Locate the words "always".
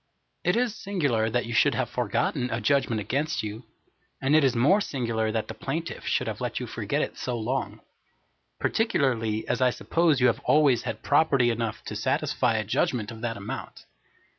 10.43-10.81